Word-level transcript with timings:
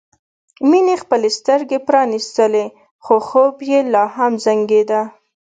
مينې 0.69 0.95
خپلې 1.03 1.29
سترګې 1.39 1.79
پرانيستلې 1.87 2.65
خو 3.03 3.15
خوب 3.27 3.55
یې 3.71 3.79
لا 3.93 4.05
هم 4.17 4.33
زنګېده 4.45 5.01